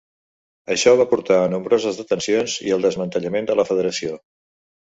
Això 0.75 0.93
va 1.01 1.05
portar 1.11 1.37
a 1.41 1.51
nombroses 1.51 2.01
detencions 2.01 2.57
i 2.71 2.75
al 2.79 2.89
desmantellament 2.89 3.51
de 3.53 3.59
la 3.61 3.67
Federació. 3.73 4.19